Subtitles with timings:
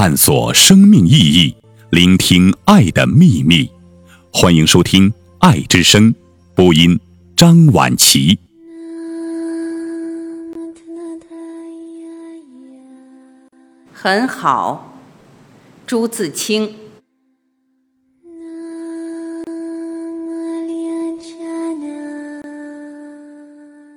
[0.00, 1.56] 探索生命意义，
[1.90, 3.68] 聆听爱的秘密。
[4.32, 6.14] 欢迎收听《爱之声》
[6.54, 7.00] 播音，
[7.36, 8.38] 张晚琪。
[13.92, 15.00] 很好，
[15.84, 16.72] 朱自清。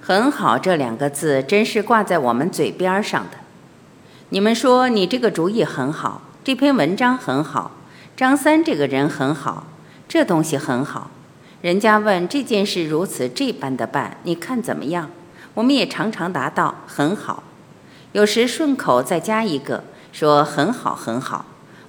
[0.00, 3.43] 很好，这两个字真是挂在我们嘴边上的。
[4.34, 7.70] 你们说你这个主意很好，这篇文章很好，
[8.16, 9.62] 张三这个人很好，
[10.08, 11.08] 这东西很好。
[11.62, 15.08] 人家问这件事如此这般的办，你看怎么样？
[15.54, 17.44] 我们也常常答道很好，
[18.10, 21.44] 有时顺口再加一个说很好很好，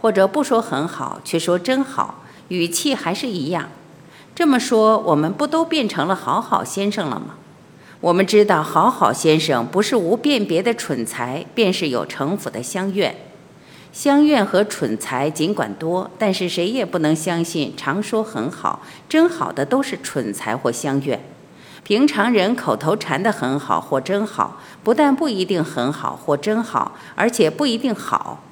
[0.00, 3.68] 或者不说很好，却说真好，语气还是一样。
[4.34, 7.34] 这么说，我们不都变成了好好先生了吗？
[8.00, 13.14] 我们知道，好好先生不是无辨别的蠢材，便是有城府的乡愿。
[13.92, 21.20] 乡愿和蠢材尽管多，但是谁也不能相信，常说很好、真好的都是蠢材或乡愿。
[21.84, 28.42] 平常人口头禅的很好或真好，不但不一定很好或真好，而且不一定好。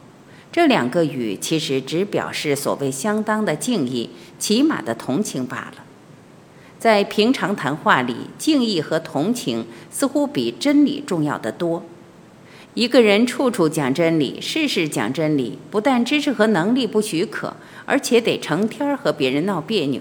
[0.53, 5.85] 这两个语其实只表示所谓相当的敬意、起码的同情罢了。
[6.79, 11.83] 在平常谈话里，敬意和同情似乎比真理重要的多。
[12.75, 20.01] 一个人处处讲真理，事事讲真理，不但知识和能力不许可，而且得成天和别人闹别扭，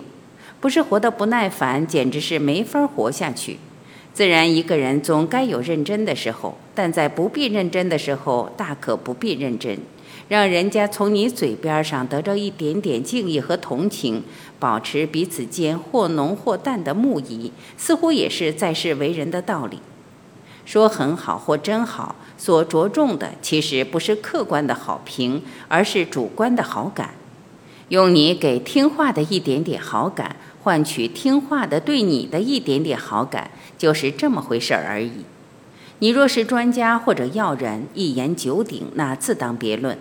[0.59, 3.57] 不是活得不耐烦，简直是没法活下去。
[4.13, 9.79] 自然，一个人总该有认真的时候，但在不必认真的时候，大可不必认真。
[10.29, 14.23] 让人家从你嘴边上得着一点点敬意和同情，
[14.59, 19.79] 保持彼此间或浓或淡的慕谊，似乎也是在世为人的道理。
[20.65, 27.11] 说很好或真好，所着重的其实不是客观的好评，而是主观的好感。
[27.87, 35.23] 用你给听话的一点点好感，换取听话的对你的一点点好感，就是这么回事儿而已。
[35.99, 39.97] 你若是专家或者要人，一言九鼎，那自当别论。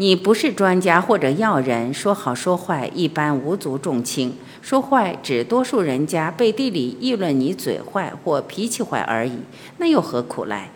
[0.00, 9.40] 你不是专家或者要人，说好说坏一般无足重轻，说坏只多数人家背地里议论你嘴坏或脾气坏而已，
[9.76, 10.70] 那又何苦来？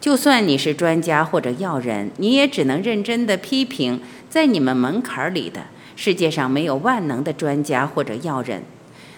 [0.00, 8.64] 就算你是专家或者要人，你也只能认真的批评在你们门槛里的世界上没有万能的专家或者要人。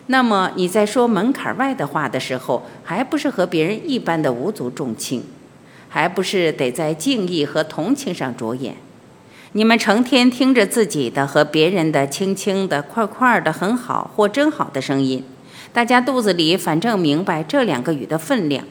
[0.08, 5.24] 那么你在说门槛外的话的时候，还不是和别人一般的无足重轻，
[5.88, 8.76] 还不是得在敬意和同情上着眼？
[9.52, 15.24] 你们成天听着自己的和别人的轻轻的、快快的、很好或真好的声音，
[15.72, 18.64] 大家肚子里反正明白这两个语的分量。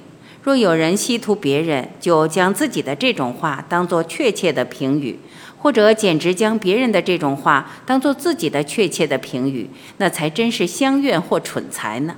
[0.43, 5.17] 若有人稀图别人，就将自己的这种话当作确切的评语，
[5.57, 9.67] 或者简直将别人的这种话当作自己的确切的评语，
[9.97, 12.17] 那才真是相怨或蠢材呢。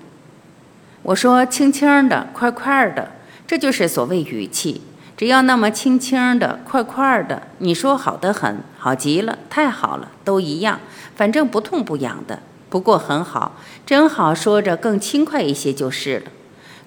[1.04, 3.14] 我说轻轻的、快快的，
[3.48, 4.82] 这就是所谓语气。
[5.20, 10.80] 只要那么轻轻的、快快的，你说好的很，好极了，太好了，都一样，
[11.14, 12.40] 反正不痛不痒的。
[12.70, 16.32] 不过很好，真好，说着更轻快一些就是了。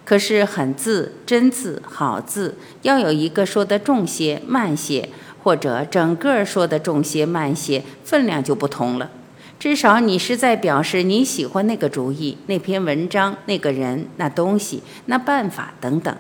[0.06, 5.10] 可是很字、真字、好字，要有一个说的重些、慢些，
[5.42, 9.10] 或者整个说的重些、慢些，分量就不同了。
[9.58, 16.16] 至少你是在表示你喜欢那个主意、那篇文章、那个人、那东西、那办法等等。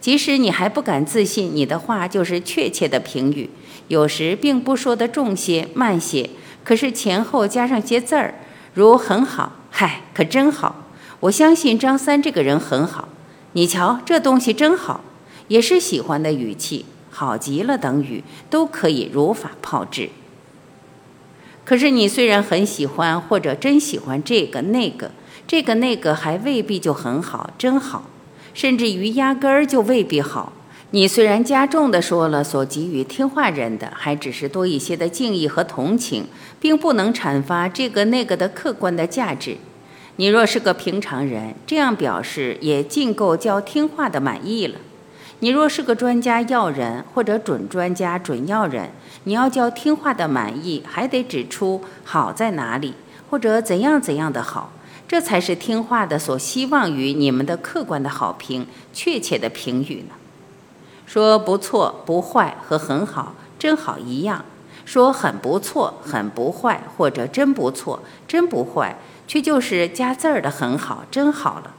[0.00, 3.50] 即使你还不敢自信，你的话就是确切的评语，
[3.88, 6.30] 有时并不说的重些、慢些，
[6.62, 8.34] 可是前后加上些字儿，
[8.74, 10.84] 如很好，嗨，可真好。
[11.20, 13.08] 我相信张三这个人很好，
[13.52, 15.00] 你瞧这东西真好，
[15.48, 20.10] 也是喜欢的语气，好极了等语都可以如法炮制。
[21.64, 25.10] 可是你虽然很喜欢，或者真喜欢这个那个，
[25.48, 28.04] 这个那个还未必就很好，真好。
[28.56, 30.50] 甚至于压根儿就未必好。
[30.92, 36.24] 你虽然加重的说了，所给予听话人的还只是多一些的敬意和同情，
[36.58, 39.58] 并不能阐发这个那个的客观的价值。
[40.16, 44.76] 你若是个平常人，这样表示也尽够叫听话的满意了。
[45.40, 48.88] 你若是个专家要人或者准专家准要人，
[49.24, 52.94] 你要叫听话的满意，还得指出好在哪里，
[53.28, 54.72] 或者怎样怎样的好。
[55.08, 60.14] 这才是听话的所希望于你们的客观的好评、确切的评语呢。
[61.06, 64.44] 说不错、不坏和很好、真好一样；
[64.84, 68.98] 说很不错、很不坏或者真不错、真不坏，
[69.28, 71.72] 却就是加字儿的很好、真好了。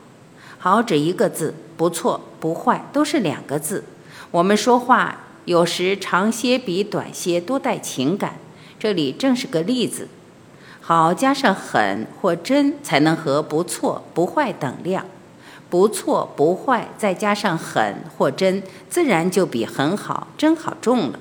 [0.57, 3.83] 好只一个字，不错、不坏都是两个字。
[4.31, 8.39] 我们说话有时长些比短些多带情感，
[8.79, 10.07] 这里正是个例子。
[10.87, 15.05] 好加上很或真，才能和不错不坏等量。
[15.69, 21.19] 不错不坏再加上很或真，自然就比很好真好重了。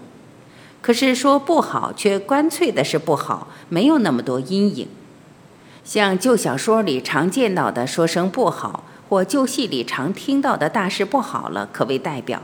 [0.81, 4.87] 可是说不好，却干脆的是不好，没有那么多阴影。
[5.83, 12.41] 像旧小说里常见到的说声不好，或旧戏里常听到的大事不好了，可为代表。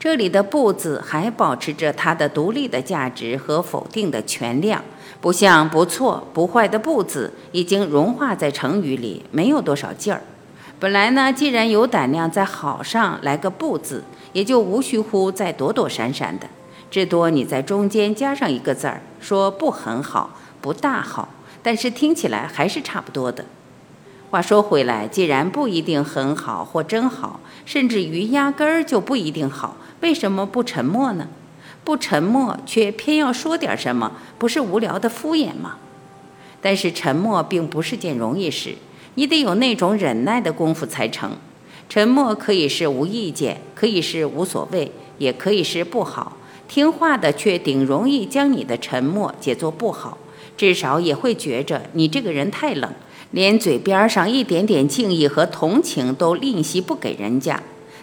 [0.00, 4.82] 这里的“不”字还保持着它的独立的价值和否定的全量，
[5.22, 10.20] 不像“不错不坏”的“不”字已经融化在成语里，没有多少劲儿。
[10.80, 14.02] 本来呢，既然有胆量在好上来个“不”字，
[14.32, 16.48] 也就无需乎再躲躲闪闪的。
[16.90, 20.30] 至多你在中间加上一个字儿，说不很好，
[20.60, 21.28] 不大好，
[21.62, 23.44] 但是听起来还是差不多的。
[24.30, 31.28] 话说回来，既然不一定很好或真好，甚至于压根儿就不一定好，为什么不沉默呢？
[31.84, 35.76] 不沉默却偏要说点什么，不是无聊的敷衍吗？
[36.60, 38.76] 但是沉默并不是件容易事，
[39.16, 41.32] 你得有那种忍耐的功夫才成。
[41.88, 46.36] 沉默可以是无意见，可以是无所谓，也可以是不好。
[46.68, 50.16] 听话的却顶容易将你的沉默解作不好，
[50.56, 52.90] 至少也会觉着你这个人太冷，
[53.32, 57.62] 连嘴边上一点点敬意和同情都吝惜不给人家。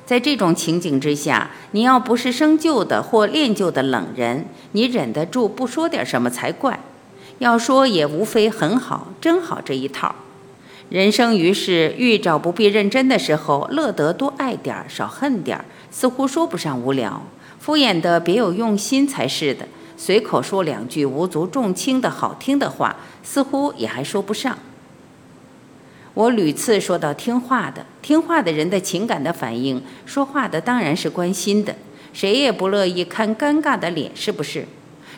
[0.09, 6.79] 在这种情景之下，你要不是生旧的或恋旧的冷人，你忍得住不说点什么才怪。
[7.37, 10.15] 要说也无非很好、真好这一套。
[10.89, 17.21] 人生于世，遇着不必认真的时候，乐得多爱点儿少恨点儿似乎说不上无聊。
[17.59, 24.57] 敷衍的别有用心才是的，随口说两句无足重轻的好听的话，似乎也还说不上。
[26.19, 31.73] 我屡次说到听话的，听话的人的情感的反应，说话的当然是关心的，
[32.11, 34.67] 谁也不乐意看尴尬的脸，是不是？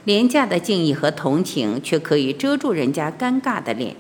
[0.04, 3.96] 廉价的敬意和同情却可以遮住人家尴尬的脸，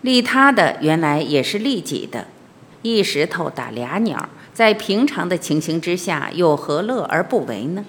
[0.00, 2.28] 利他的原来也是利己的，
[2.80, 4.26] 一石头打俩鸟。
[4.54, 7.84] 在平常的情形之下，又何乐而不为呢？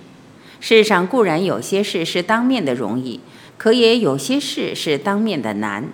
[0.59, 3.21] 世上固然有些事是当面的容易，
[3.57, 5.85] 可也有些事是当面的难。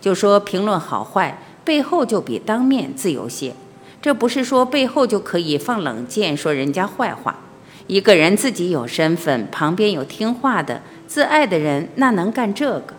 [0.00, 3.54] 就说评论好坏，背后就比当面自由些。
[4.02, 7.38] 这不是说背后就可以放冷箭说人家坏话。
[7.86, 12.94] 一个人自己有身份，旁边有听话的、自爱的人，那能干这个？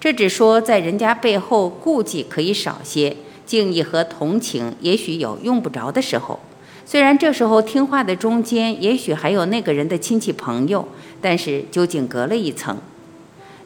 [0.00, 3.16] 这只说在人家背后顾忌可以少些。
[3.46, 6.40] 敬意和同情也许有用不着的时候，
[6.84, 10.88] 虽然这时候听话的中间也许还有那个人的亲戚朋友，
[11.20, 12.76] 但是究竟隔了一层。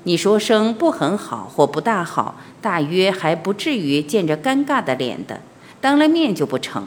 [0.05, 5.41] 你说声不很好或不大好，大约还不至于见着尴尬的脸的。
[5.81, 6.87] 当了面就不成，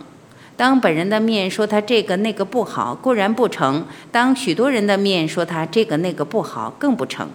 [0.56, 7.30] 当本人的面说他这个那个不好固然不成，当许多人的面说他这个那个不好更不成。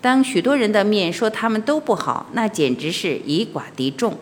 [0.00, 4.16] 当许多人的面说他们都不好，那简直是以寡敌众。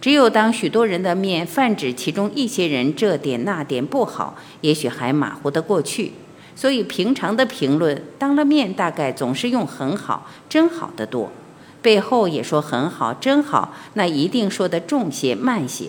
[0.00, 6.12] 只有当许多人的面泛指其中一些人这点那点不好，也许还马虎得过去。
[6.60, 11.32] 所以平常的评论，当了面大概总是用很好、真好的多，
[11.80, 15.86] 背后也说很好、真好，那一定说的重些、慢些。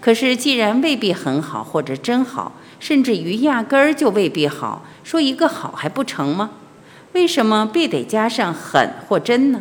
[0.00, 6.52] 可是既然未必很好或者真好，甚至于压根儿就未必好，说一个好还不成吗？
[7.14, 9.60] 为什么必得加上狠或真呢？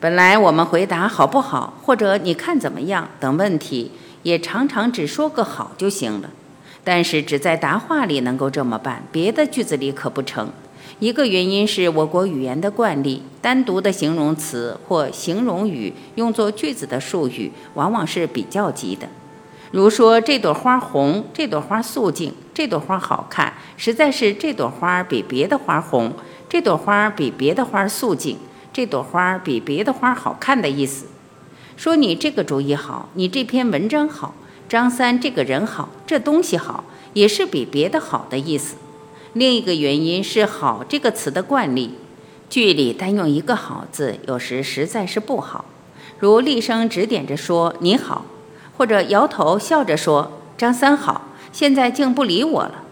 [0.00, 3.90] 本来我们回答好不好，或者你看怎么样等问题，
[4.22, 6.30] 也常常只说个好就行了。
[6.84, 10.50] 但是只在答话里能够这么办，别的句子里可不成。
[10.98, 19.08] 一个原因是我国语言的惯例，单独的形容词或形容语用作句子的术语，往往是比较级的。
[19.70, 26.12] 如说这朵花红，这朵花素净，这朵花好看，实在是这朵花比别的花红，
[26.48, 28.36] 这朵花比别的花素净。
[28.72, 31.04] 这朵花比别的花好看的意思，
[31.76, 34.34] 说你这个主意好，你这篇文章好，
[34.72, 38.76] 张三这个人好，这东西好，也是比别的好的意思。
[39.34, 41.90] 另一个原因是“好”这个词的惯例，
[42.48, 45.66] 句里单用一个“好”字，有时实在是不好。
[46.18, 48.24] 如厉声指点着说“你好”，
[48.78, 52.84] 或者摇头笑着说“张三好”，现在竟不理我了。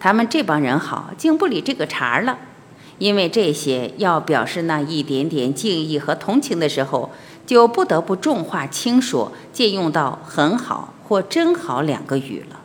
[0.00, 2.36] 他们这帮人好，竟不理这个茬了。
[2.98, 7.07] 因为这些要表示那一点点敬意和同情的时候，
[7.48, 12.60] 就不得不重话轻说，借用到“很好”或“真好”两个语了。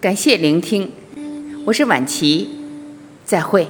[0.00, 0.92] 感谢聆听，
[1.64, 2.48] 我是晚琪，
[3.24, 3.66] 再会。